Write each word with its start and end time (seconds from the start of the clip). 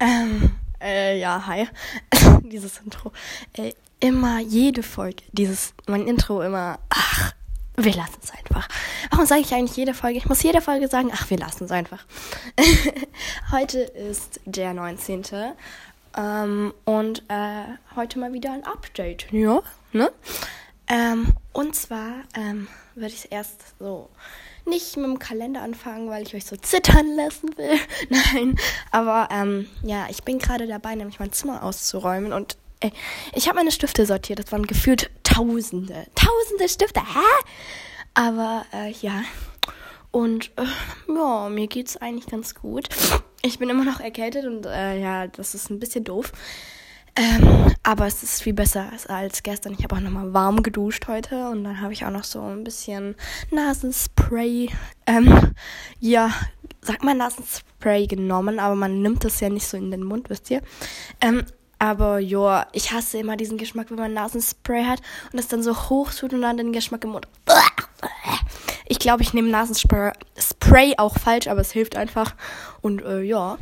Ähm, 0.00 0.52
äh, 0.82 1.18
ja, 1.18 1.46
hi. 1.46 1.68
dieses 2.42 2.78
Intro. 2.78 3.12
Äh, 3.52 3.72
immer, 4.00 4.40
jede 4.40 4.82
Folge, 4.82 5.22
dieses, 5.32 5.74
mein 5.86 6.06
Intro 6.06 6.40
immer, 6.42 6.78
ach, 6.88 7.32
wir 7.76 7.94
lassen 7.94 8.18
es 8.22 8.30
einfach. 8.30 8.68
Warum 9.10 9.26
sage 9.26 9.42
ich 9.42 9.54
eigentlich 9.54 9.76
jede 9.76 9.94
Folge? 9.94 10.18
Ich 10.18 10.26
muss 10.26 10.42
jede 10.42 10.60
Folge 10.60 10.88
sagen, 10.88 11.10
ach, 11.14 11.30
wir 11.30 11.38
lassen 11.38 11.64
es 11.64 11.70
einfach. 11.70 12.04
heute 13.52 13.80
ist 13.80 14.40
der 14.44 14.74
19. 14.74 15.22
Ähm, 16.16 16.74
und 16.84 17.22
äh, 17.28 17.64
heute 17.94 18.18
mal 18.18 18.32
wieder 18.32 18.52
ein 18.52 18.64
Update. 18.64 19.26
Ja, 19.30 19.62
ne? 19.92 20.10
Ähm, 20.90 21.34
und 21.52 21.76
zwar 21.76 22.24
ähm, 22.34 22.66
würde 22.96 23.14
ich 23.14 23.20
es 23.20 23.24
erst 23.24 23.78
so 23.78 24.10
nicht 24.66 24.96
mit 24.96 25.06
dem 25.06 25.18
Kalender 25.20 25.62
anfangen, 25.62 26.10
weil 26.10 26.24
ich 26.24 26.34
euch 26.34 26.44
so 26.44 26.56
zittern 26.56 27.14
lassen 27.14 27.56
will. 27.56 27.78
Nein, 28.08 28.56
aber 28.90 29.28
ähm, 29.30 29.68
ja, 29.82 30.08
ich 30.10 30.24
bin 30.24 30.40
gerade 30.40 30.66
dabei, 30.66 30.96
nämlich 30.96 31.20
mein 31.20 31.32
Zimmer 31.32 31.62
auszuräumen 31.62 32.32
und 32.32 32.56
äh, 32.80 32.90
ich 33.34 33.46
habe 33.46 33.56
meine 33.56 33.70
Stifte 33.70 34.04
sortiert. 34.04 34.40
Das 34.40 34.50
waren 34.50 34.66
gefühlt 34.66 35.10
Tausende, 35.22 36.06
Tausende 36.16 36.68
Stifte. 36.68 37.00
Hä? 37.00 37.44
Aber 38.14 38.66
äh, 38.72 38.90
ja. 38.90 39.22
Und 40.10 40.50
äh, 40.56 40.64
ja, 41.14 41.48
mir 41.48 41.68
geht's 41.68 41.96
eigentlich 41.96 42.26
ganz 42.26 42.56
gut. 42.56 42.88
Ich 43.42 43.60
bin 43.60 43.70
immer 43.70 43.84
noch 43.84 44.00
erkältet 44.00 44.44
und 44.44 44.66
äh, 44.66 45.00
ja, 45.00 45.28
das 45.28 45.54
ist 45.54 45.70
ein 45.70 45.78
bisschen 45.78 46.02
doof. 46.02 46.32
Ähm, 47.14 47.72
aber 47.90 48.06
es 48.06 48.22
ist 48.22 48.40
viel 48.40 48.52
besser 48.52 48.92
als 49.08 49.42
gestern. 49.42 49.74
Ich 49.76 49.82
habe 49.82 49.96
auch 49.96 50.00
nochmal 50.00 50.32
warm 50.32 50.62
geduscht 50.62 51.08
heute 51.08 51.48
und 51.48 51.64
dann 51.64 51.80
habe 51.80 51.92
ich 51.92 52.04
auch 52.04 52.12
noch 52.12 52.22
so 52.22 52.40
ein 52.40 52.62
bisschen 52.62 53.16
Nasenspray. 53.50 54.68
Ähm, 55.08 55.54
ja, 55.98 56.30
sag 56.82 57.02
mal 57.02 57.16
Nasenspray 57.16 58.06
genommen, 58.06 58.60
aber 58.60 58.76
man 58.76 59.02
nimmt 59.02 59.24
das 59.24 59.40
ja 59.40 59.48
nicht 59.48 59.66
so 59.66 59.76
in 59.76 59.90
den 59.90 60.04
Mund, 60.04 60.30
wisst 60.30 60.52
ihr. 60.52 60.62
Ähm, 61.20 61.42
aber 61.80 62.20
ja, 62.20 62.68
ich 62.72 62.92
hasse 62.92 63.18
immer 63.18 63.36
diesen 63.36 63.58
Geschmack, 63.58 63.90
wenn 63.90 63.98
man 63.98 64.14
Nasenspray 64.14 64.84
hat 64.84 65.00
und 65.32 65.40
es 65.40 65.48
dann 65.48 65.64
so 65.64 65.76
hoch 65.88 66.12
tut 66.12 66.32
und 66.32 66.42
dann 66.42 66.58
den 66.58 66.72
Geschmack 66.72 67.02
im 67.02 67.10
Mund. 67.10 67.26
Ich 68.86 69.00
glaube, 69.00 69.24
ich 69.24 69.34
nehme 69.34 69.48
Nasenspray 69.48 70.12
Spray 70.38 70.94
auch 70.96 71.18
falsch, 71.18 71.48
aber 71.48 71.62
es 71.62 71.72
hilft 71.72 71.96
einfach. 71.96 72.36
Und 72.82 73.02
äh, 73.02 73.22
ja. 73.22 73.58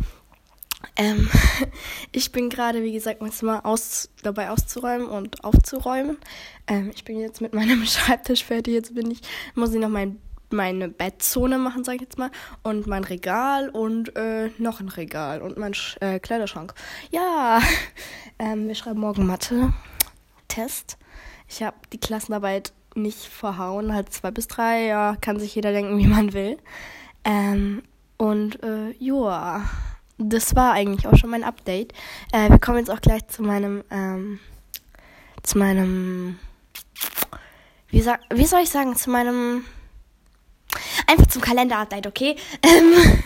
Ähm, 0.96 1.28
ich 2.12 2.32
bin 2.32 2.50
gerade, 2.50 2.82
wie 2.82 2.92
gesagt, 2.92 3.20
mein 3.20 3.32
Zimmer 3.32 3.66
aus, 3.66 4.10
dabei 4.22 4.50
auszuräumen 4.50 5.08
und 5.08 5.44
aufzuräumen. 5.44 6.18
Ähm, 6.66 6.90
ich 6.94 7.04
bin 7.04 7.18
jetzt 7.18 7.40
mit 7.40 7.54
meinem 7.54 7.84
Schreibtisch 7.86 8.44
fertig. 8.44 8.74
Jetzt 8.74 8.94
bin 8.94 9.10
ich, 9.10 9.20
muss 9.54 9.72
ich 9.74 9.80
noch 9.80 9.88
mein, 9.88 10.20
meine 10.50 10.88
Bettzone 10.88 11.58
machen, 11.58 11.84
sag 11.84 11.96
ich 11.96 12.02
jetzt 12.02 12.18
mal. 12.18 12.30
Und 12.62 12.86
mein 12.86 13.04
Regal 13.04 13.68
und 13.70 14.14
äh, 14.16 14.50
noch 14.58 14.80
ein 14.80 14.88
Regal 14.88 15.42
und 15.42 15.58
mein 15.58 15.74
Sch 15.74 15.96
äh, 16.00 16.20
Kleiderschrank. 16.20 16.74
Ja, 17.10 17.60
ähm, 18.38 18.68
wir 18.68 18.74
schreiben 18.74 19.00
morgen 19.00 19.26
Mathe. 19.26 19.72
Test. 20.46 20.96
Ich 21.48 21.62
habe 21.62 21.76
die 21.92 22.00
Klassenarbeit 22.00 22.72
nicht 22.94 23.26
verhauen, 23.26 23.92
halt 23.92 24.12
zwei 24.12 24.30
bis 24.30 24.48
drei. 24.48 24.86
Ja, 24.86 25.16
kann 25.20 25.38
sich 25.38 25.54
jeder 25.54 25.72
denken, 25.72 25.98
wie 25.98 26.06
man 26.06 26.32
will. 26.32 26.56
Ähm, 27.24 27.82
und 28.16 28.62
äh, 28.62 28.90
joa 28.98 29.62
das 30.19 30.55
war 30.56 30.72
eigentlich 30.72 31.06
auch 31.06 31.16
schon 31.16 31.30
mein 31.30 31.44
Update. 31.44 31.92
Äh, 32.33 32.50
wir 32.50 32.58
kommen 32.58 32.78
jetzt 32.78 32.91
auch 32.91 33.00
gleich 33.00 33.27
zu 33.28 33.42
meinem, 33.42 33.84
ähm, 33.91 34.41
zu 35.42 35.58
meinem, 35.58 36.38
wie, 37.88 38.05
wie 38.05 38.44
soll 38.47 38.60
ich 38.62 38.70
sagen, 38.70 38.97
zu 38.97 39.10
meinem, 39.10 39.64
einfach 41.06 41.27
zum 41.27 41.41
Kalender-Update, 41.41 42.06
okay? 42.06 42.36
Ähm, 42.62 43.22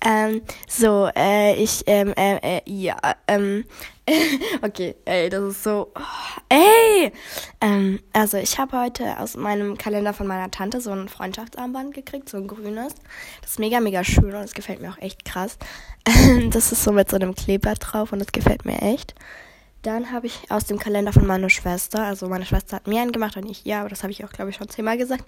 ähm, 0.04 0.42
so, 0.68 1.10
äh, 1.16 1.54
ich, 1.56 1.82
ähm, 1.86 2.12
äh, 2.16 2.58
äh, 2.58 2.62
ja, 2.66 2.96
ähm, 3.26 3.64
okay, 4.62 4.96
ey, 5.04 5.28
das 5.28 5.42
ist 5.42 5.62
so, 5.62 5.92
oh, 5.94 6.40
ey, 6.48 7.12
ähm, 7.60 8.00
also 8.12 8.36
ich 8.36 8.58
habe 8.58 8.80
heute 8.80 9.18
aus 9.20 9.36
meinem 9.36 9.78
Kalender 9.78 10.12
von 10.12 10.26
meiner 10.26 10.50
Tante 10.50 10.80
so 10.80 10.90
ein 10.90 11.08
Freundschaftsarmband 11.08 11.94
gekriegt, 11.94 12.28
so 12.28 12.36
ein 12.36 12.48
grünes. 12.48 12.94
Das 13.42 13.52
ist 13.52 13.58
mega, 13.60 13.78
mega 13.80 14.02
schön 14.02 14.34
und 14.34 14.42
es 14.42 14.54
gefällt 14.54 14.80
mir 14.80 14.90
auch 14.90 14.98
echt 14.98 15.24
krass. 15.24 15.56
das 16.50 16.72
ist 16.72 16.82
so 16.82 16.90
mit 16.92 17.10
so 17.10 17.16
einem 17.16 17.34
Kleeblatt 17.34 17.78
drauf 17.80 18.12
und 18.12 18.18
das 18.18 18.32
gefällt 18.32 18.64
mir 18.64 18.82
echt. 18.82 19.14
Dann 19.82 20.12
habe 20.12 20.28
ich 20.28 20.48
aus 20.48 20.64
dem 20.66 20.78
Kalender 20.78 21.12
von 21.12 21.26
meiner 21.26 21.50
Schwester, 21.50 22.04
also 22.04 22.28
meine 22.28 22.46
Schwester 22.46 22.76
hat 22.76 22.86
mir 22.86 23.02
einen 23.02 23.10
gemacht 23.10 23.36
und 23.36 23.50
ich 23.50 23.64
ja, 23.64 23.80
aber 23.80 23.88
das 23.88 24.04
habe 24.04 24.12
ich 24.12 24.24
auch, 24.24 24.30
glaube 24.30 24.50
ich, 24.50 24.56
schon 24.56 24.68
zehnmal 24.68 24.96
gesagt, 24.96 25.24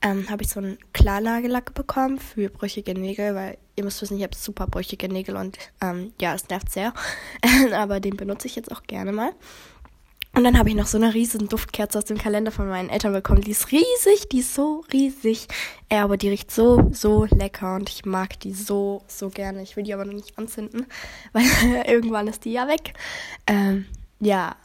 ähm, 0.00 0.30
habe 0.30 0.44
ich 0.44 0.48
so 0.48 0.60
einen 0.60 0.78
Klarnagellack 0.92 1.74
bekommen 1.74 2.18
für 2.18 2.48
brüchige 2.48 2.94
Nägel, 2.94 3.34
weil 3.34 3.58
ihr 3.74 3.82
müsst 3.82 4.00
wissen, 4.00 4.16
ich 4.16 4.22
habe 4.22 4.36
super 4.36 4.68
brüchige 4.68 5.08
Nägel 5.08 5.36
und 5.36 5.58
ähm, 5.82 6.12
ja, 6.20 6.34
es 6.34 6.48
nervt 6.48 6.70
sehr. 6.70 6.94
aber 7.74 7.98
den 7.98 8.16
benutze 8.16 8.46
ich 8.46 8.54
jetzt 8.54 8.70
auch 8.70 8.84
gerne 8.84 9.10
mal. 9.10 9.32
Und 10.36 10.44
dann 10.44 10.58
habe 10.58 10.68
ich 10.68 10.74
noch 10.74 10.86
so 10.86 10.98
eine 10.98 11.14
riesen 11.14 11.48
Duftkerze 11.48 11.96
aus 11.96 12.04
dem 12.04 12.18
Kalender 12.18 12.52
von 12.52 12.68
meinen 12.68 12.90
Eltern 12.90 13.14
bekommen. 13.14 13.40
Die 13.40 13.52
ist 13.52 13.72
riesig, 13.72 14.28
die 14.30 14.40
ist 14.40 14.54
so 14.54 14.84
riesig. 14.92 15.48
Ja, 15.90 16.04
aber 16.04 16.18
die 16.18 16.28
riecht 16.28 16.50
so, 16.50 16.90
so 16.92 17.24
lecker 17.24 17.74
und 17.74 17.88
ich 17.88 18.04
mag 18.04 18.38
die 18.40 18.52
so, 18.52 19.02
so 19.08 19.30
gerne. 19.30 19.62
Ich 19.62 19.76
will 19.76 19.84
die 19.84 19.94
aber 19.94 20.04
noch 20.04 20.12
nicht 20.12 20.36
anzünden, 20.36 20.84
weil 21.32 21.44
irgendwann 21.86 22.28
ist 22.28 22.44
die 22.44 22.52
ja 22.52 22.68
weg. 22.68 22.92
Ähm, 23.46 23.86
ja. 24.20 24.56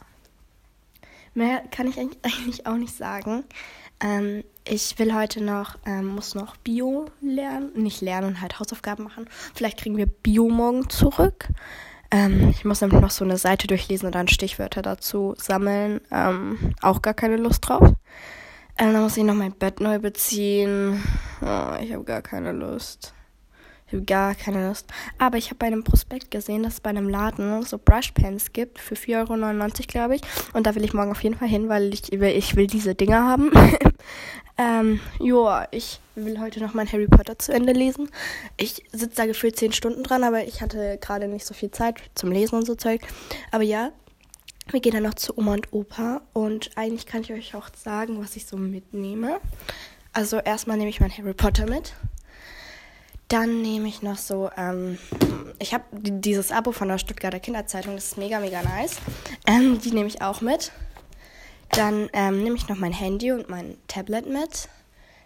Mehr 1.34 1.62
kann 1.70 1.86
ich 1.86 1.98
eigentlich 2.22 2.66
auch 2.66 2.76
nicht 2.76 2.94
sagen. 2.94 3.44
Ähm, 4.00 4.44
ich 4.64 4.98
will 4.98 5.14
heute 5.14 5.42
noch, 5.42 5.76
ähm, 5.86 6.06
muss 6.06 6.34
noch 6.34 6.56
Bio 6.56 7.06
lernen. 7.20 7.72
Nicht 7.74 8.00
lernen, 8.00 8.40
halt 8.40 8.58
Hausaufgaben 8.58 9.04
machen. 9.04 9.28
Vielleicht 9.54 9.78
kriegen 9.78 9.96
wir 9.96 10.06
Bio 10.06 10.48
morgen 10.48 10.88
zurück. 10.88 11.48
Ähm, 12.10 12.50
ich 12.50 12.64
muss 12.64 12.80
nämlich 12.80 13.00
noch 13.00 13.10
so 13.10 13.24
eine 13.24 13.38
Seite 13.38 13.66
durchlesen 13.66 14.06
und 14.06 14.14
dann 14.14 14.28
Stichwörter 14.28 14.82
dazu 14.82 15.34
sammeln. 15.38 16.00
Ähm, 16.10 16.74
auch 16.82 17.00
gar 17.02 17.14
keine 17.14 17.36
Lust 17.36 17.68
drauf. 17.68 17.88
Ähm, 18.78 18.92
dann 18.92 19.02
muss 19.02 19.16
ich 19.16 19.24
noch 19.24 19.34
mein 19.34 19.52
Bett 19.52 19.80
neu 19.80 19.98
beziehen. 19.98 21.02
Oh, 21.40 21.74
ich 21.80 21.92
habe 21.92 22.04
gar 22.04 22.22
keine 22.22 22.52
Lust. 22.52 23.14
Habe 23.92 24.04
gar 24.04 24.34
keine 24.34 24.68
Lust. 24.68 24.86
Aber 25.18 25.36
ich 25.36 25.46
habe 25.46 25.56
bei 25.56 25.66
einem 25.66 25.84
Prospekt 25.84 26.30
gesehen, 26.30 26.62
dass 26.62 26.74
es 26.74 26.80
bei 26.80 26.90
einem 26.90 27.08
Laden 27.08 27.62
so 27.62 27.78
Brushpens 27.78 28.52
gibt 28.52 28.78
für 28.78 28.94
4,99 28.94 29.20
Euro, 29.20 29.70
glaube 29.88 30.16
ich. 30.16 30.22
Und 30.52 30.66
da 30.66 30.74
will 30.74 30.84
ich 30.84 30.94
morgen 30.94 31.10
auf 31.10 31.22
jeden 31.22 31.36
Fall 31.36 31.48
hin, 31.48 31.68
weil 31.68 31.92
ich, 31.92 32.12
ich 32.12 32.56
will 32.56 32.66
diese 32.66 32.94
Dinger 32.94 33.22
haben. 33.22 33.50
ähm, 34.58 35.00
joa, 35.20 35.68
ich 35.70 36.00
will 36.14 36.40
heute 36.40 36.60
noch 36.60 36.74
mein 36.74 36.90
Harry 36.90 37.06
Potter 37.06 37.38
zu 37.38 37.52
Ende 37.52 37.72
lesen. 37.72 38.08
Ich 38.56 38.84
sitze 38.92 39.16
da 39.16 39.26
gefühlt 39.26 39.56
10 39.56 39.72
Stunden 39.72 40.02
dran, 40.02 40.24
aber 40.24 40.44
ich 40.44 40.62
hatte 40.62 40.98
gerade 41.00 41.28
nicht 41.28 41.46
so 41.46 41.54
viel 41.54 41.70
Zeit 41.70 42.00
zum 42.14 42.32
Lesen 42.32 42.56
und 42.56 42.66
so 42.66 42.74
Zeug. 42.74 43.02
Aber 43.50 43.64
ja, 43.64 43.92
wir 44.70 44.80
gehen 44.80 44.92
dann 44.92 45.02
noch 45.02 45.14
zu 45.14 45.36
Oma 45.36 45.54
und 45.54 45.72
Opa. 45.72 46.22
Und 46.32 46.70
eigentlich 46.76 47.06
kann 47.06 47.22
ich 47.22 47.32
euch 47.32 47.54
auch 47.54 47.68
sagen, 47.76 48.22
was 48.22 48.36
ich 48.36 48.46
so 48.46 48.56
mitnehme. 48.56 49.40
Also 50.12 50.38
erstmal 50.38 50.76
nehme 50.76 50.90
ich 50.90 51.00
mein 51.00 51.16
Harry 51.16 51.34
Potter 51.34 51.66
mit. 51.66 51.94
Dann 53.32 53.62
nehme 53.62 53.88
ich 53.88 54.02
noch 54.02 54.18
so, 54.18 54.50
ähm, 54.58 54.98
ich 55.58 55.72
habe 55.72 55.84
dieses 55.90 56.52
Abo 56.52 56.70
von 56.70 56.88
der 56.88 56.98
Stuttgarter 56.98 57.40
Kinderzeitung, 57.40 57.94
das 57.94 58.08
ist 58.08 58.18
mega, 58.18 58.40
mega 58.40 58.60
nice. 58.62 58.96
Ähm, 59.46 59.80
die 59.80 59.92
nehme 59.92 60.06
ich 60.06 60.20
auch 60.20 60.42
mit. 60.42 60.70
Dann 61.70 62.10
ähm, 62.12 62.42
nehme 62.42 62.56
ich 62.56 62.68
noch 62.68 62.76
mein 62.76 62.92
Handy 62.92 63.32
und 63.32 63.48
mein 63.48 63.78
Tablet 63.88 64.26
mit. 64.26 64.68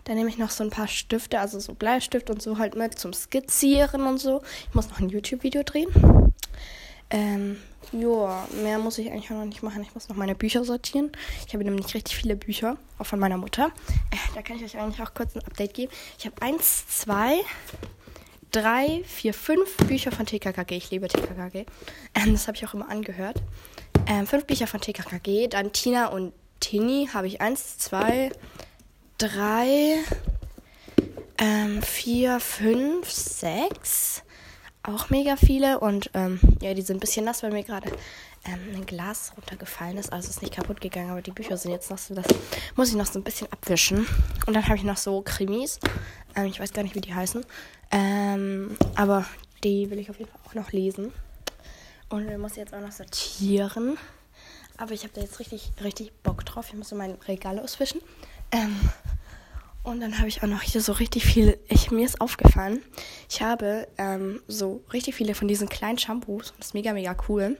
Dann 0.04 0.14
nehme 0.14 0.28
ich 0.28 0.38
noch 0.38 0.50
so 0.50 0.62
ein 0.62 0.70
paar 0.70 0.86
Stifte, 0.86 1.40
also 1.40 1.58
so 1.58 1.74
Bleistift 1.74 2.30
und 2.30 2.40
so 2.40 2.58
halt 2.58 2.76
mit 2.76 2.96
zum 2.96 3.12
Skizzieren 3.12 4.06
und 4.06 4.18
so. 4.18 4.40
Ich 4.68 4.74
muss 4.76 4.88
noch 4.88 5.00
ein 5.00 5.08
YouTube-Video 5.08 5.64
drehen. 5.64 5.88
Ähm, 7.10 7.56
ja, 7.90 8.46
mehr 8.62 8.78
muss 8.78 8.98
ich 8.98 9.10
eigentlich 9.10 9.32
auch 9.32 9.38
noch 9.38 9.44
nicht 9.46 9.64
machen. 9.64 9.82
Ich 9.82 9.94
muss 9.94 10.08
noch 10.08 10.16
meine 10.16 10.36
Bücher 10.36 10.62
sortieren. 10.62 11.10
Ich 11.44 11.54
habe 11.54 11.64
nämlich 11.64 11.92
richtig 11.92 12.14
viele 12.14 12.36
Bücher, 12.36 12.76
auch 13.00 13.06
von 13.06 13.18
meiner 13.18 13.36
Mutter. 13.36 13.72
Äh, 14.12 14.34
da 14.36 14.42
kann 14.42 14.58
ich 14.58 14.64
euch 14.64 14.78
eigentlich 14.78 15.02
auch 15.02 15.12
kurz 15.12 15.34
ein 15.34 15.42
Update 15.42 15.74
geben. 15.74 15.92
Ich 16.20 16.26
habe 16.26 16.40
eins, 16.40 16.86
zwei, 16.86 17.40
drei, 18.56 19.02
vier, 19.04 19.34
fünf 19.34 19.76
Bücher 19.76 20.10
von 20.10 20.24
TKKG. 20.24 20.76
Ich 20.76 20.90
liebe 20.90 21.08
TKKG. 21.08 21.66
Ähm, 22.14 22.32
das 22.32 22.48
habe 22.48 22.56
ich 22.56 22.66
auch 22.66 22.72
immer 22.72 22.88
angehört. 22.88 23.42
Ähm, 24.06 24.26
fünf 24.26 24.46
Bücher 24.46 24.66
von 24.66 24.80
TKKG. 24.80 25.48
Dann 25.48 25.72
Tina 25.72 26.06
und 26.06 26.32
Tini 26.60 27.10
habe 27.12 27.26
ich 27.26 27.42
eins, 27.42 27.76
zwei, 27.76 28.30
drei, 29.18 29.96
ähm, 31.36 31.82
vier, 31.82 32.40
fünf, 32.40 33.10
sechs. 33.10 34.22
Auch 34.82 35.10
mega 35.10 35.36
viele. 35.36 35.78
Und 35.80 36.10
ähm, 36.14 36.40
ja, 36.62 36.72
die 36.72 36.80
sind 36.80 36.96
ein 36.96 37.00
bisschen 37.00 37.26
nass, 37.26 37.42
weil 37.42 37.52
mir 37.52 37.62
gerade 37.62 37.92
ähm, 38.46 38.76
ein 38.76 38.86
Glas 38.86 39.32
runtergefallen 39.36 39.98
ist. 39.98 40.12
Also 40.12 40.30
ist 40.30 40.42
nicht 40.42 40.54
kaputt 40.54 40.80
gegangen, 40.80 41.10
aber 41.10 41.22
die 41.22 41.30
Bücher 41.32 41.56
sind 41.56 41.72
jetzt 41.72 41.90
noch 41.90 41.98
so, 41.98 42.14
das 42.14 42.26
muss 42.74 42.88
ich 42.88 42.94
noch 42.94 43.06
so 43.06 43.18
ein 43.18 43.24
bisschen 43.24 43.50
abwischen. 43.52 44.06
Und 44.46 44.54
dann 44.54 44.64
habe 44.64 44.76
ich 44.76 44.84
noch 44.84 44.96
so 44.96 45.22
Krimis. 45.22 45.78
Ähm, 46.34 46.46
ich 46.46 46.60
weiß 46.60 46.72
gar 46.72 46.82
nicht, 46.82 46.94
wie 46.94 47.00
die 47.00 47.14
heißen. 47.14 47.44
Ähm, 47.90 48.76
aber 48.94 49.26
die 49.64 49.90
will 49.90 49.98
ich 49.98 50.10
auf 50.10 50.18
jeden 50.18 50.30
Fall 50.30 50.40
auch 50.46 50.54
noch 50.54 50.72
lesen. 50.72 51.12
Und 52.08 52.28
wir 52.28 52.38
muss 52.38 52.56
jetzt 52.56 52.74
auch 52.74 52.80
noch 52.80 52.92
sortieren. 52.92 53.98
Aber 54.76 54.92
ich 54.92 55.02
habe 55.02 55.12
da 55.14 55.20
jetzt 55.20 55.38
richtig, 55.40 55.72
richtig 55.82 56.12
Bock 56.22 56.44
drauf. 56.44 56.66
Ich 56.68 56.74
muss 56.74 56.90
so 56.90 56.96
mein 56.96 57.12
Regal 57.26 57.58
auswischen. 57.58 58.00
Ähm, 58.52 58.78
Und 59.82 60.00
dann 60.00 60.18
habe 60.18 60.26
ich 60.26 60.42
auch 60.42 60.48
noch 60.48 60.62
hier 60.62 60.80
so 60.80 60.92
richtig 60.92 61.24
viele, 61.24 61.58
ich, 61.68 61.92
mir 61.92 62.04
ist 62.04 62.20
aufgefallen, 62.20 62.82
ich 63.30 63.40
habe 63.40 63.86
ähm, 63.98 64.40
so 64.48 64.82
richtig 64.92 65.14
viele 65.14 65.36
von 65.36 65.46
diesen 65.46 65.68
kleinen 65.68 65.96
Shampoos. 65.96 66.54
Das 66.58 66.68
ist 66.68 66.74
mega, 66.74 66.92
mega 66.92 67.16
cool. 67.28 67.56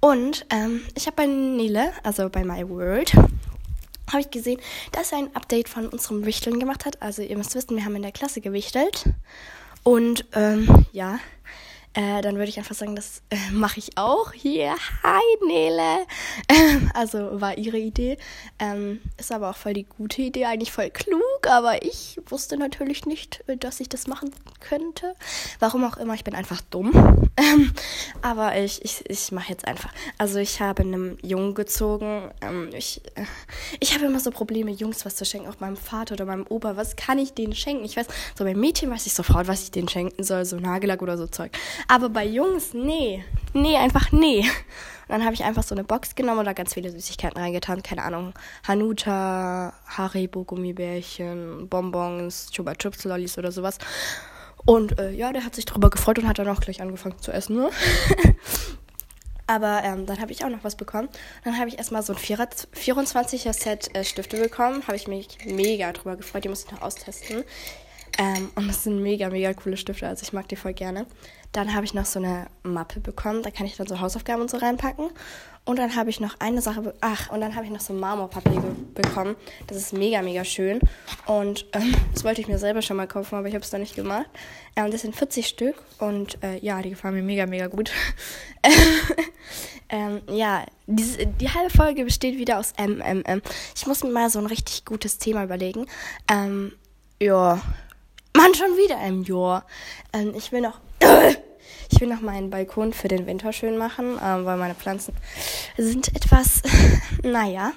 Und 0.00 0.46
ähm, 0.50 0.82
ich 0.94 1.06
habe 1.06 1.16
bei 1.16 1.26
Nele, 1.26 1.92
also 2.02 2.28
bei 2.30 2.42
My 2.42 2.68
World, 2.68 3.14
habe 4.10 4.20
ich 4.20 4.30
gesehen, 4.30 4.58
dass 4.92 5.12
er 5.12 5.18
ein 5.18 5.36
Update 5.36 5.68
von 5.68 5.88
unserem 5.88 6.24
Wichteln 6.24 6.58
gemacht 6.58 6.86
hat. 6.86 7.00
Also 7.02 7.22
ihr 7.22 7.36
müsst 7.36 7.54
wissen, 7.54 7.76
wir 7.76 7.84
haben 7.84 7.96
in 7.96 8.02
der 8.02 8.12
Klasse 8.12 8.40
gewichtelt. 8.40 9.04
Und 9.82 10.24
ähm, 10.34 10.86
ja, 10.92 11.18
äh, 11.92 12.22
dann 12.22 12.36
würde 12.36 12.48
ich 12.48 12.58
einfach 12.58 12.74
sagen, 12.74 12.94
das 12.94 13.22
äh, 13.30 13.36
mache 13.52 13.78
ich 13.78 13.98
auch 13.98 14.32
hier. 14.32 14.74
Hi 15.02 15.46
Nele. 15.46 16.06
Ähm, 16.48 16.90
also 16.94 17.40
war 17.40 17.58
ihre 17.58 17.78
Idee. 17.78 18.16
Ähm, 18.58 19.00
ist 19.18 19.32
aber 19.32 19.50
auch 19.50 19.56
voll 19.56 19.74
die 19.74 19.84
gute 19.84 20.22
Idee, 20.22 20.46
eigentlich 20.46 20.72
voll 20.72 20.90
klug, 20.90 21.39
aber 21.48 21.82
ich 21.84 22.20
wusste 22.28 22.56
natürlich 22.56 23.06
nicht, 23.06 23.42
äh, 23.46 23.56
dass 23.56 23.80
ich 23.80 23.88
das 23.88 24.06
machen 24.06 24.30
könnte. 24.60 25.14
Warum 25.58 25.84
auch 25.84 25.96
immer, 25.96 26.14
ich 26.14 26.24
bin 26.24 26.34
einfach 26.34 26.60
dumm. 26.70 26.92
Ähm, 27.40 27.72
aber 28.20 28.58
ich, 28.58 28.84
ich, 28.84 29.08
ich 29.08 29.32
mache 29.32 29.50
jetzt 29.50 29.66
einfach. 29.66 29.90
Also 30.18 30.38
ich 30.38 30.60
habe 30.60 30.82
einem 30.82 31.16
Jungen 31.22 31.54
gezogen. 31.54 32.30
Ähm, 32.42 32.68
ich 32.74 33.00
äh, 33.14 33.24
ich 33.78 33.94
habe 33.94 34.04
immer 34.04 34.20
so 34.20 34.30
Probleme, 34.30 34.70
Jungs 34.70 35.06
was 35.06 35.16
zu 35.16 35.24
schenken, 35.24 35.48
auch 35.48 35.58
meinem 35.60 35.76
Vater 35.76 36.14
oder 36.14 36.26
meinem 36.26 36.44
Opa. 36.48 36.76
Was 36.76 36.96
kann 36.96 37.18
ich 37.18 37.32
denen 37.32 37.54
schenken? 37.54 37.84
Ich 37.84 37.96
weiß, 37.96 38.06
so 38.36 38.44
bei 38.44 38.54
Mädchen 38.54 38.90
weiß 38.90 39.06
ich 39.06 39.14
sofort, 39.14 39.48
was 39.48 39.62
ich 39.62 39.70
denen 39.70 39.88
schenken 39.88 40.22
soll, 40.22 40.44
so 40.44 40.56
Nagellack 40.56 41.00
oder 41.00 41.16
so 41.16 41.26
Zeug. 41.26 41.52
Aber 41.88 42.10
bei 42.10 42.26
Jungs, 42.26 42.74
nee. 42.74 43.24
Nee, 43.54 43.76
einfach 43.76 44.12
nee. 44.12 44.44
Dann 45.10 45.24
habe 45.24 45.34
ich 45.34 45.44
einfach 45.44 45.62
so 45.64 45.74
eine 45.74 45.84
Box 45.84 46.14
genommen 46.14 46.40
und 46.40 46.44
da 46.44 46.52
ganz 46.52 46.74
viele 46.74 46.90
Süßigkeiten 46.90 47.36
reingetan. 47.40 47.82
Keine 47.82 48.02
Ahnung. 48.02 48.32
Hanuta, 48.66 49.72
Haribo, 49.86 50.44
Gummibärchen, 50.44 51.68
Bonbons, 51.68 52.50
Chupa 52.52 52.74
Chups, 52.74 53.04
Lollis 53.04 53.36
oder 53.36 53.50
sowas. 53.50 53.78
Und 54.64 54.98
äh, 54.98 55.10
ja, 55.10 55.32
der 55.32 55.44
hat 55.44 55.54
sich 55.54 55.64
darüber 55.64 55.90
gefreut 55.90 56.18
und 56.18 56.28
hat 56.28 56.38
dann 56.38 56.48
auch 56.48 56.60
gleich 56.60 56.80
angefangen 56.80 57.18
zu 57.18 57.32
essen. 57.32 57.56
Ne? 57.56 57.70
Aber 59.46 59.82
ähm, 59.82 60.06
dann 60.06 60.20
habe 60.20 60.30
ich 60.30 60.44
auch 60.44 60.48
noch 60.48 60.62
was 60.62 60.76
bekommen. 60.76 61.08
Dann 61.42 61.58
habe 61.58 61.68
ich 61.68 61.78
erstmal 61.78 62.04
so 62.04 62.12
ein 62.12 62.18
24er 62.20 63.52
Set 63.52 63.92
äh, 63.96 64.04
Stifte 64.04 64.36
bekommen. 64.36 64.86
Habe 64.86 64.96
ich 64.96 65.08
mich 65.08 65.38
mega 65.44 65.90
drüber 65.92 66.16
gefreut. 66.16 66.44
Die 66.44 66.48
muss 66.48 66.66
ich 66.66 66.70
noch 66.70 66.82
austesten. 66.82 67.42
Ähm, 68.20 68.50
und 68.54 68.68
das 68.68 68.84
sind 68.84 69.02
mega, 69.02 69.30
mega 69.30 69.54
coole 69.54 69.78
Stifte. 69.78 70.06
Also 70.06 70.24
ich 70.24 70.34
mag 70.34 70.46
die 70.46 70.56
voll 70.56 70.74
gerne. 70.74 71.06
Dann 71.52 71.74
habe 71.74 71.86
ich 71.86 71.94
noch 71.94 72.04
so 72.04 72.18
eine 72.18 72.48
Mappe 72.62 73.00
bekommen. 73.00 73.42
Da 73.42 73.50
kann 73.50 73.64
ich 73.64 73.78
dann 73.78 73.86
so 73.86 73.98
Hausaufgaben 73.98 74.42
und 74.42 74.50
so 74.50 74.58
reinpacken. 74.58 75.08
Und 75.64 75.78
dann 75.78 75.96
habe 75.96 76.10
ich 76.10 76.20
noch 76.20 76.38
eine 76.38 76.60
Sache. 76.60 76.92
Ach, 77.00 77.32
und 77.32 77.40
dann 77.40 77.54
habe 77.56 77.64
ich 77.64 77.70
noch 77.70 77.80
so 77.80 77.94
Marmorpapier 77.94 78.62
bekommen. 78.94 79.36
Das 79.68 79.78
ist 79.78 79.94
mega, 79.94 80.20
mega 80.20 80.44
schön. 80.44 80.80
Und 81.24 81.64
ähm, 81.72 81.94
das 82.12 82.22
wollte 82.22 82.42
ich 82.42 82.48
mir 82.48 82.58
selber 82.58 82.82
schon 82.82 82.98
mal 82.98 83.06
kaufen, 83.06 83.36
aber 83.36 83.48
ich 83.48 83.54
habe 83.54 83.64
es 83.64 83.70
dann 83.70 83.80
nicht 83.80 83.96
gemacht. 83.96 84.28
Ähm, 84.76 84.90
das 84.90 85.00
sind 85.00 85.16
40 85.16 85.46
Stück. 85.46 85.82
Und 85.98 86.42
äh, 86.44 86.58
ja, 86.58 86.82
die 86.82 86.90
gefallen 86.90 87.14
mir 87.14 87.22
mega, 87.22 87.46
mega 87.46 87.68
gut. 87.68 87.90
ähm, 89.88 90.20
ja, 90.28 90.66
diese, 90.86 91.26
die 91.26 91.48
halbe 91.48 91.70
Folge 91.70 92.04
besteht 92.04 92.36
wieder 92.36 92.58
aus 92.58 92.74
MMM. 92.78 93.40
Ich 93.74 93.86
muss 93.86 94.04
mir 94.04 94.10
mal 94.10 94.28
so 94.28 94.40
ein 94.40 94.46
richtig 94.46 94.84
gutes 94.84 95.16
Thema 95.16 95.42
überlegen. 95.42 95.86
Ähm, 96.30 96.72
ja. 97.18 97.62
Mann, 98.36 98.54
schon 98.54 98.76
wieder 98.76 99.00
im 99.06 99.22
Jahr. 99.24 99.64
Ähm, 100.12 100.32
ich 100.36 100.52
will 100.52 100.60
noch. 100.60 100.78
ich 101.90 102.00
will 102.00 102.08
noch 102.08 102.20
meinen 102.20 102.50
Balkon 102.50 102.92
für 102.92 103.08
den 103.08 103.26
Winter 103.26 103.52
schön 103.52 103.76
machen, 103.76 104.18
ähm, 104.22 104.44
weil 104.44 104.56
meine 104.56 104.74
Pflanzen 104.74 105.14
sind 105.76 106.14
etwas. 106.14 106.62
naja. 107.22 107.72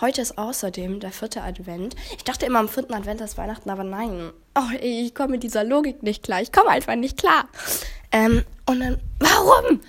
Heute 0.00 0.20
ist 0.20 0.36
außerdem 0.36 0.98
der 0.98 1.12
vierte 1.12 1.42
Advent. 1.42 1.94
Ich 2.16 2.24
dachte 2.24 2.44
immer 2.44 2.58
am 2.58 2.68
vierten 2.68 2.92
Advent 2.92 3.20
ist 3.20 3.38
Weihnachten, 3.38 3.70
aber 3.70 3.84
nein. 3.84 4.32
Oh, 4.56 4.76
ich 4.80 5.14
komme 5.14 5.32
mit 5.32 5.44
dieser 5.44 5.62
Logik 5.62 6.02
nicht 6.02 6.24
klar. 6.24 6.42
Ich 6.42 6.50
komme 6.50 6.70
einfach 6.70 6.96
nicht 6.96 7.18
klar. 7.18 7.44
Ähm, 8.10 8.44
und 8.66 8.80
dann, 8.80 9.00
warum? 9.20 9.80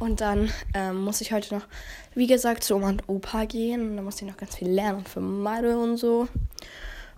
Und 0.00 0.20
dann 0.20 0.50
ähm, 0.74 1.04
muss 1.04 1.20
ich 1.20 1.32
heute 1.32 1.54
noch, 1.54 1.62
wie 2.16 2.26
gesagt, 2.26 2.64
zu 2.64 2.74
Oma 2.74 2.88
und 2.88 3.08
Opa 3.08 3.44
gehen. 3.44 3.90
Und 3.90 3.96
dann 3.96 4.04
muss 4.04 4.20
ich 4.20 4.26
noch 4.26 4.36
ganz 4.36 4.56
viel 4.56 4.68
lernen 4.68 5.04
für 5.06 5.20
Mathe 5.20 5.78
und 5.78 5.98
so. 5.98 6.26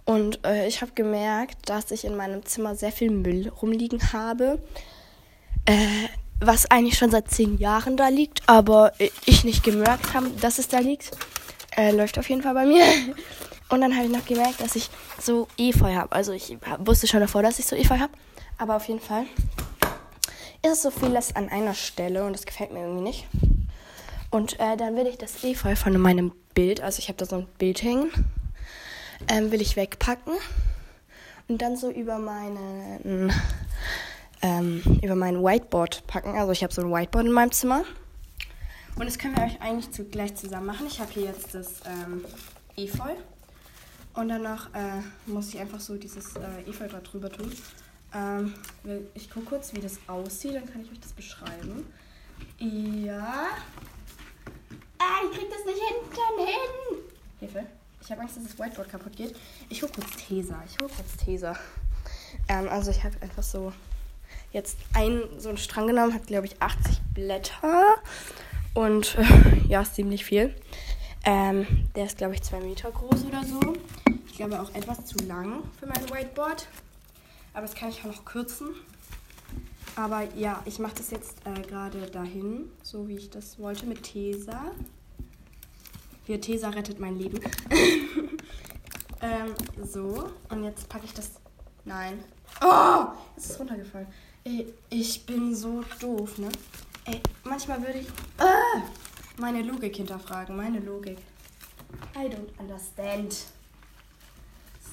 Und 0.07 0.47
äh, 0.47 0.69
ich 0.69 0.83
habe 0.83 0.93
gemerkt, 0.95 1.69
dass 1.69 1.91
ich 1.91 2.05
in 2.05 2.17
meinem 2.17 2.47
Zimmer 2.47 2.77
sehr 2.77 2.93
viel 2.93 3.11
Müll 3.11 3.49
rumliegen 3.49 4.13
habe. 4.13 4.61
Äh, 5.67 6.09
was 6.41 6.71
eigentlich 6.71 6.97
schon 6.97 7.11
seit 7.11 7.29
zehn 7.29 7.59
Jahren 7.59 7.97
da 7.97 8.09
liegt, 8.09 8.43
aber 8.47 8.93
ich 9.25 9.43
nicht 9.43 9.65
gemerkt 9.65 10.15
habe, 10.15 10.31
dass 10.41 10.59
es 10.59 10.69
da 10.69 10.79
liegt. 10.79 11.11
Äh, 11.77 11.91
läuft 11.91 12.19
auf 12.19 12.29
jeden 12.31 12.43
Fall 12.43 12.55
bei 12.55 12.67
mir. 12.67 12.85
Und 13.69 13.81
dann 13.81 13.97
habe 13.97 14.07
ich 14.07 14.13
noch 14.13 14.25
gemerkt, 14.25 14.61
dass 14.61 14.77
ich 14.77 14.91
so 15.21 15.49
Efeu 15.59 15.93
habe. 15.93 16.13
Also 16.13 16.33
ich 16.33 16.57
wusste 16.79 17.09
schon 17.09 17.21
davor, 17.21 17.43
dass 17.43 17.59
ich 17.59 17.67
so 17.67 17.75
Efeu 17.75 17.99
habe. 17.99 18.13
Aber 18.59 18.77
auf 18.77 18.87
jeden 18.87 19.01
Fall 19.01 19.25
ist 20.63 20.73
es 20.73 20.83
so 20.83 20.91
vieles 20.93 21.35
an 21.35 21.49
einer 21.49 21.75
Stelle 21.75 22.25
und 22.25 22.33
das 22.33 22.47
gefällt 22.47 22.73
mir 22.73 22.83
irgendwie 22.83 23.03
nicht. 23.03 23.27
Und 24.31 24.61
äh, 24.61 24.77
dann 24.77 24.95
will 24.95 25.09
ich 25.09 25.19
das 25.19 25.43
Efeu 25.43 25.75
von 25.75 25.99
meinem 26.01 26.33
Bild, 26.55 26.81
also 26.81 27.01
ich 27.01 27.09
habe 27.09 27.19
da 27.19 27.27
so 27.27 27.37
ein 27.37 27.47
Bild 27.59 27.83
hängen 27.83 28.13
ähm, 29.29 29.51
will 29.51 29.61
ich 29.61 29.77
wegpacken 29.77 30.35
und 31.49 31.63
dann 31.63 31.77
so 31.77 31.91
über 31.91 32.19
meinen 32.19 33.33
ähm, 34.43 34.83
über 35.03 35.15
mein 35.15 35.43
Whiteboard 35.43 36.07
packen. 36.07 36.37
Also 36.37 36.53
ich 36.53 36.63
habe 36.63 36.73
so 36.73 36.83
ein 36.83 36.91
Whiteboard 36.91 37.27
in 37.27 37.33
meinem 37.33 37.53
Zimmer. 37.53 37.85
Und 38.97 39.07
das 39.07 39.19
können 39.19 39.37
wir 39.37 39.45
euch 39.45 39.61
eigentlich 39.61 39.91
zu, 39.91 40.05
gleich 40.05 40.35
zusammen 40.37 40.67
machen. 40.67 40.87
Ich 40.87 41.01
habe 41.01 41.13
hier 41.13 41.25
jetzt 41.25 41.55
das 41.55 41.81
ähm, 41.87 42.25
Efeu. 42.77 43.13
Und 44.15 44.29
danach 44.29 44.73
äh, 44.75 45.03
muss 45.27 45.49
ich 45.49 45.61
einfach 45.61 45.81
so 45.81 45.97
dieses 45.97 46.35
äh, 46.37 46.71
Efeu 46.71 46.89
da 46.89 47.01
drüber 47.01 47.31
tun. 47.31 47.53
Ähm, 48.15 48.55
ich 49.15 49.29
gucke 49.31 49.47
kurz, 49.47 49.75
wie 49.75 49.81
das 49.81 49.99
aussieht, 50.07 50.55
dann 50.55 50.71
kann 50.73 50.81
ich 50.83 50.91
euch 50.91 51.01
das 51.01 51.13
beschreiben. 51.13 51.85
Ja. 52.59 53.49
Ah, 54.99 55.21
ich 55.31 55.39
krieg 55.39 55.51
das 55.51 55.65
nicht 55.67 55.83
hinten 55.87 56.15
hin. 56.15 56.26
Ich 58.07 58.13
habe 58.13 58.21
Angst, 58.21 58.37
dass 58.37 58.45
das 58.45 58.57
Whiteboard 58.57 58.89
kaputt 58.89 59.17
geht. 59.17 59.35
Ich 59.69 59.83
hole 59.83 59.91
kurz 59.91 60.13
Tesa. 60.29 60.63
Ich 60.65 60.79
hole 60.81 60.89
kurz 60.95 61.17
Tesa. 61.17 61.57
Ähm, 62.47 62.69
also 62.69 62.93
ich 62.93 63.03
habe 63.03 63.21
einfach 63.21 63.43
so 63.43 63.73
jetzt 64.53 64.79
einen 64.95 65.41
so 65.41 65.49
einen 65.49 65.59
Strang 65.59 65.89
genommen, 65.89 66.15
hat 66.15 66.29
glaube 66.29 66.47
ich 66.47 66.63
80 66.63 67.01
Blätter 67.15 67.97
und 68.75 69.19
äh, 69.19 69.59
ja, 69.69 69.83
ist 69.83 69.97
ziemlich 69.97 70.25
viel. 70.25 70.55
Ähm, 71.25 71.67
der 71.97 72.05
ist 72.05 72.17
glaube 72.17 72.35
ich 72.35 72.43
zwei 72.43 72.61
Meter 72.61 72.93
groß 72.93 73.25
oder 73.25 73.43
so. 73.43 73.75
Ich 74.29 74.37
glaube 74.37 74.61
auch 74.61 74.73
etwas 74.73 75.05
zu 75.05 75.19
lang 75.27 75.65
für 75.81 75.87
mein 75.87 76.09
Whiteboard. 76.09 76.69
Aber 77.55 77.63
das 77.63 77.75
kann 77.75 77.89
ich 77.89 78.03
auch 78.03 78.05
noch 78.05 78.25
kürzen. 78.25 78.69
Aber 79.97 80.23
ja, 80.37 80.63
ich 80.65 80.79
mache 80.79 80.95
das 80.95 81.11
jetzt 81.11 81.35
äh, 81.45 81.61
gerade 81.63 82.09
dahin, 82.09 82.71
so 82.85 83.09
wie 83.09 83.17
ich 83.17 83.31
das 83.31 83.59
wollte, 83.59 83.85
mit 83.85 84.05
Tesa. 84.05 84.63
Hier, 86.27 86.41
Tesa 86.41 86.71
rettet 86.71 86.99
mein 86.99 87.17
Leben. 87.17 87.39
ähm, 89.23 89.55
so, 89.85 90.29
und 90.49 90.65
jetzt 90.65 90.89
packe 90.89 91.05
ich 91.05 91.15
das. 91.15 91.31
Nein. 91.85 92.19
Oh, 92.61 93.05
es 93.37 93.51
ist 93.51 93.61
runtergefallen. 93.61 94.09
Ey, 94.43 94.75
ich 94.91 95.25
bin 95.25 95.55
so 95.55 95.85
doof, 96.01 96.39
ne? 96.39 96.49
Ey, 97.05 97.21
manchmal 97.45 97.81
würde 97.81 98.01
ich 98.01 98.09
äh, 98.39 98.83
meine 99.37 99.63
Logik 99.63 99.95
hinterfragen. 99.95 100.57
Meine 100.57 100.81
Logik. 100.81 101.19
I 102.17 102.27
don't 102.27 102.59
understand. 102.59 103.45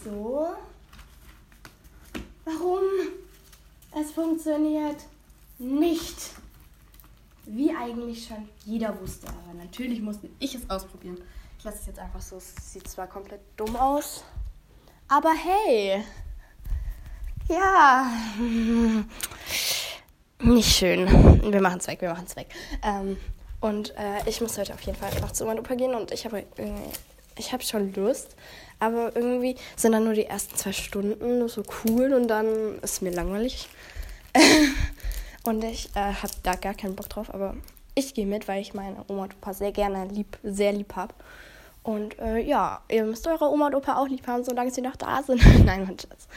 So. 0.03 0.49
Warum? 2.45 2.83
Es 3.99 4.11
funktioniert 4.11 4.97
nicht. 5.57 6.32
Wie 7.45 7.75
eigentlich 7.75 8.25
schon 8.27 8.49
jeder 8.65 8.99
wusste, 9.01 9.27
aber 9.27 9.53
natürlich 9.61 10.01
musste 10.01 10.29
ich 10.39 10.55
es 10.55 10.69
ausprobieren. 10.69 11.17
Ich 11.57 11.63
lasse 11.63 11.79
es 11.81 11.87
jetzt 11.87 11.99
einfach 11.99 12.21
so. 12.21 12.37
Es 12.37 12.55
sieht 12.71 12.87
zwar 12.87 13.07
komplett 13.07 13.41
dumm 13.57 13.75
aus, 13.75 14.23
aber 15.07 15.31
hey. 15.31 16.03
Ja. 17.49 18.11
Nicht 20.39 20.75
schön. 20.75 21.51
Wir 21.51 21.61
machen 21.61 21.79
es 21.79 21.87
weg, 21.87 22.01
wir 22.01 22.09
machen 22.09 22.25
es 22.27 22.35
weg. 22.35 22.47
Ähm, 22.81 23.17
und 23.59 23.91
äh, 23.97 24.27
ich 24.27 24.41
muss 24.41 24.57
heute 24.57 24.73
auf 24.73 24.81
jeden 24.81 24.97
Fall 24.97 25.11
einfach 25.11 25.31
zu 25.31 25.45
meinem 25.45 25.59
Opa 25.59 25.75
gehen 25.75 25.93
und 25.95 26.11
ich 26.11 26.25
habe 26.25 26.43
ich 27.37 27.53
habe 27.53 27.63
schon 27.63 27.93
Lust, 27.93 28.35
aber 28.79 29.15
irgendwie 29.15 29.55
sind 29.75 29.93
dann 29.93 30.03
nur 30.03 30.13
die 30.13 30.25
ersten 30.25 30.55
zwei 30.55 30.73
Stunden 30.73 31.47
so 31.47 31.63
cool 31.83 32.13
und 32.13 32.27
dann 32.27 32.79
ist 32.81 33.01
mir 33.01 33.11
langweilig. 33.11 33.69
Und 35.43 35.63
ich 35.63 35.89
äh, 35.95 36.13
habe 36.13 36.33
da 36.43 36.55
gar 36.55 36.73
keinen 36.73 36.95
Bock 36.95 37.09
drauf, 37.09 37.33
aber 37.33 37.55
ich 37.95 38.13
gehe 38.13 38.25
mit, 38.25 38.47
weil 38.47 38.61
ich 38.61 38.73
meine 38.73 39.03
Oma 39.07 39.23
und 39.23 39.35
Opa 39.35 39.53
sehr 39.53 39.71
gerne 39.71 40.05
lieb, 40.05 40.37
sehr 40.43 40.71
lieb 40.71 40.95
habe. 40.95 41.13
Und 41.83 42.17
äh, 42.19 42.39
ja, 42.39 42.81
ihr 42.89 43.03
müsst 43.03 43.27
eure 43.27 43.49
Oma 43.49 43.67
und 43.67 43.75
Opa 43.75 43.97
auch 43.97 44.07
lieb 44.07 44.25
haben, 44.25 44.43
solange 44.43 44.71
sie 44.71 44.81
noch 44.81 44.95
da 44.95 45.21
sind. 45.21 45.43
Nein, 45.65 45.85
mein 45.85 45.99
Schatz. 45.99 46.27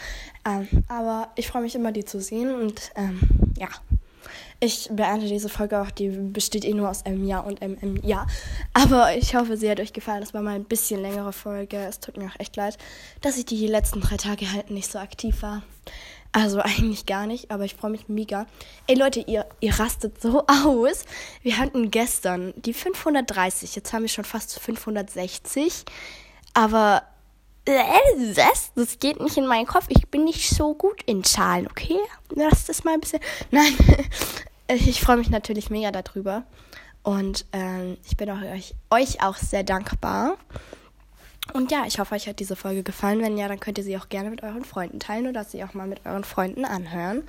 Ähm, 0.45 0.85
aber 0.89 1.29
ich 1.37 1.47
freue 1.47 1.63
mich 1.63 1.75
immer, 1.77 1.93
die 1.93 2.05
zu 2.05 2.21
sehen 2.21 2.55
und 2.55 2.91
ähm, 2.97 3.21
ja. 3.57 3.69
Ich 4.59 4.89
beende 4.91 5.29
diese 5.29 5.51
Folge 5.51 5.81
auch, 5.83 5.91
die 5.91 6.09
besteht 6.09 6.65
eh 6.65 6.73
nur 6.73 6.89
aus 6.89 7.05
einem 7.05 7.25
Ja 7.25 7.41
und 7.41 7.61
einem 7.61 7.97
Ja. 8.03 8.27
Aber 8.73 9.15
ich 9.15 9.37
hoffe, 9.37 9.57
sie 9.57 9.71
hat 9.71 9.81
euch 9.81 9.93
gefallen. 9.93 10.21
Das 10.21 10.33
war 10.33 10.41
mal 10.41 10.55
ein 10.55 10.65
bisschen 10.65 11.03
längere 11.03 11.35
Folge. 11.35 11.77
Es 11.77 12.01
tut 12.01 12.17
mir 12.17 12.27
auch 12.27 12.41
echt 12.41 12.57
leid, 12.57 12.79
dass 13.21 13.37
ich 13.37 13.45
die 13.45 13.67
letzten 13.67 14.01
drei 14.01 14.17
Tage 14.17 14.51
halt 14.51 14.71
nicht 14.71 14.91
so 14.91 14.99
aktiv 14.99 15.43
war. 15.43 15.63
Also 16.37 16.61
eigentlich 16.63 17.07
gar 17.07 17.27
nicht, 17.27 17.51
aber 17.51 17.65
ich 17.65 17.75
freue 17.75 17.91
mich 17.91 18.09
mega. 18.09 18.47
Ey 18.87 18.95
Leute, 18.95 19.21
ihr, 19.21 19.47
ihr 19.61 19.79
rastet 19.79 20.21
so 20.21 20.45
aus. 20.47 21.07
Wir 21.43 21.57
hatten 21.57 21.91
gestern 21.91 22.53
die 22.57 22.75
530, 22.75 23.75
jetzt 23.75 23.93
haben 23.95 24.03
wir 24.03 24.11
schon 24.11 24.25
fast 24.25 24.61
560. 24.61 25.87
Aber 26.53 27.03
äh, 27.65 27.83
das, 28.35 28.73
das 28.75 28.99
geht 28.99 29.19
nicht 29.21 29.39
in 29.39 29.47
meinen 29.47 29.67
Kopf. 29.67 29.87
Ich 29.89 30.09
bin 30.09 30.25
nicht 30.25 30.51
so 30.51 30.75
gut 30.75 31.03
in 31.07 31.25
Zahlen, 31.25 31.67
okay? 31.69 31.99
Lass 32.35 32.67
das 32.67 32.85
mal 32.85 32.93
ein 32.93 33.01
bisschen. 33.01 33.21
Nein, 33.51 33.75
ich 34.69 35.01
freue 35.01 35.17
mich 35.17 35.31
natürlich 35.31 35.71
mega 35.71 35.91
darüber. 35.91 36.45
Und 37.03 37.47
ähm, 37.53 37.97
ich 38.05 38.17
bin 38.19 38.29
auch 38.29 38.43
euch, 38.43 38.75
euch 38.91 39.23
auch 39.23 39.37
sehr 39.37 39.65
dankbar. 39.65 40.37
Und 41.53 41.71
ja, 41.71 41.85
ich 41.87 41.99
hoffe, 41.99 42.15
euch 42.15 42.29
hat 42.29 42.41
diese 42.41 42.57
Folge 42.57 42.83
gefallen. 42.83 43.21
Wenn 43.21 43.39
ja, 43.39 43.49
dann 43.49 43.61
könnt 43.61 43.79
ihr 43.79 43.85
sie 43.85 43.97
auch 43.97 44.09
gerne 44.09 44.31
mit 44.31 44.43
euren 44.43 44.65
Freunden 44.65 44.99
teilen 44.99 45.27
oder 45.27 45.45
sie 45.45 45.63
auch 45.65 45.75
mal 45.75 45.87
mit 45.87 46.05
euren 46.05 46.25
Freunden 46.25 46.65
anhören. 46.65 47.23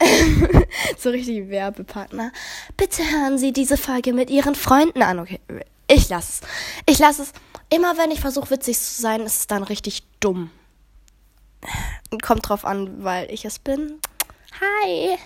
so 0.98 1.10
richtig 1.10 1.48
Werbepartner. 1.48 2.32
Bitte 2.76 3.02
hören 3.02 3.38
Sie 3.38 3.52
diese 3.52 3.76
Folge 3.76 4.12
mit 4.12 4.30
Ihren 4.30 4.54
Freunden 4.54 5.02
an. 5.02 5.18
Okay, 5.18 5.40
ich 5.88 6.08
lasse 6.08 6.42
es. 6.42 6.48
Ich 6.86 6.98
lasse 6.98 7.22
es. 7.22 7.32
Immer 7.70 7.98
wenn 7.98 8.10
ich 8.10 8.20
versuche, 8.20 8.50
witzig 8.50 8.78
zu 8.78 9.02
sein, 9.02 9.22
ist 9.22 9.38
es 9.38 9.46
dann 9.46 9.62
richtig 9.62 10.04
dumm. 10.20 10.50
Kommt 12.22 12.48
drauf 12.48 12.64
an, 12.64 13.02
weil 13.02 13.30
ich 13.30 13.44
es 13.44 13.58
bin. 13.58 14.00
Hi. 14.60 15.18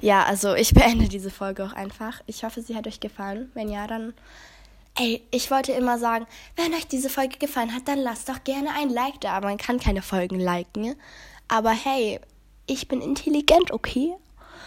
Ja, 0.00 0.24
also 0.24 0.54
ich 0.54 0.72
beende 0.72 1.08
diese 1.08 1.30
Folge 1.30 1.64
auch 1.64 1.72
einfach. 1.72 2.22
Ich 2.26 2.44
hoffe, 2.44 2.62
sie 2.62 2.76
hat 2.76 2.86
euch 2.86 3.00
gefallen. 3.00 3.50
Wenn 3.54 3.68
ja, 3.68 3.86
dann. 3.86 4.14
Ey, 5.00 5.22
ich 5.30 5.50
wollte 5.50 5.72
immer 5.72 5.98
sagen, 5.98 6.26
wenn 6.56 6.74
euch 6.74 6.86
diese 6.86 7.08
Folge 7.08 7.38
gefallen 7.38 7.74
hat, 7.74 7.88
dann 7.88 8.00
lasst 8.00 8.28
doch 8.28 8.44
gerne 8.44 8.68
ein 8.74 8.90
Like 8.90 9.18
da. 9.22 9.40
Man 9.40 9.56
kann 9.56 9.80
keine 9.80 10.02
Folgen 10.02 10.38
liken. 10.38 10.94
Aber 11.48 11.70
hey, 11.70 12.20
ich 12.66 12.86
bin 12.86 13.00
intelligent, 13.00 13.72
okay? 13.72 14.12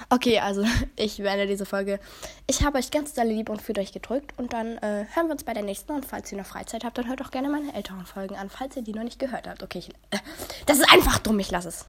Okay, 0.10 0.40
also 0.40 0.66
ich 0.96 1.18
beende 1.18 1.46
diese 1.46 1.68
Folge. 1.68 2.00
Ich 2.48 2.64
habe 2.64 2.80
euch 2.80 2.90
ganz 2.90 3.14
doll 3.14 3.28
lieb 3.28 3.48
und 3.48 3.62
fühlt 3.62 3.78
euch 3.78 3.92
gedrückt. 3.92 4.34
Und 4.38 4.54
dann 4.54 4.80
äh, 4.80 5.06
hören 5.14 5.28
wir 5.28 5.34
uns 5.34 5.44
bei 5.44 5.54
der 5.54 5.62
nächsten. 5.62 5.92
Und 5.92 6.04
falls 6.04 6.32
ihr 6.32 6.40
noch 6.40 6.48
Freizeit 6.48 6.84
habt, 6.84 6.98
dann 6.98 7.08
hört 7.08 7.22
auch 7.22 7.30
gerne 7.30 7.50
meine 7.50 7.72
älteren 7.76 8.08
Folgen 8.08 8.36
an, 8.36 8.50
falls 8.50 8.76
ihr 8.76 8.82
die 8.82 8.94
noch 8.94 9.04
nicht 9.04 9.20
gehört 9.20 9.48
habt. 9.48 9.62
Okay, 9.62 9.78
ich, 9.78 9.90
äh, 10.10 10.18
das 10.66 10.80
ist 10.80 10.92
einfach 10.92 11.20
dumm, 11.20 11.38
ich 11.38 11.52
lasse 11.52 11.70
es. 11.70 11.82